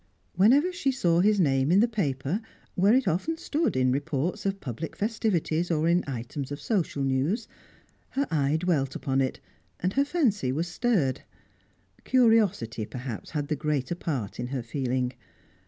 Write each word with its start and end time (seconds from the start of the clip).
Whenever 0.33 0.73
she 0.73 0.91
saw 0.91 1.19
his 1.19 1.39
name 1.39 1.71
in 1.71 1.79
the 1.79 1.87
paper 1.87 2.41
where 2.73 2.95
it 2.95 3.07
often 3.07 3.37
stood 3.37 3.75
in 3.77 3.91
reports 3.91 4.47
of 4.47 4.59
public 4.59 4.95
festivities 4.95 5.69
or 5.69 5.87
in 5.87 6.03
items 6.07 6.51
of 6.51 6.59
social 6.59 7.03
news 7.03 7.47
her 8.09 8.25
eye 8.31 8.57
dwelt 8.57 8.95
upon 8.95 9.21
it, 9.21 9.39
and 9.79 9.93
her 9.93 10.03
fancy 10.03 10.51
was 10.51 10.67
stirred. 10.67 11.21
Curiosity, 12.03 12.83
perhaps, 12.87 13.29
had 13.29 13.47
the 13.47 13.55
greater 13.55 13.93
part 13.93 14.39
in 14.39 14.47
her 14.47 14.63
feeling. 14.63 15.13